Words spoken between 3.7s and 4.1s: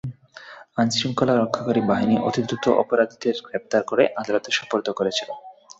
করে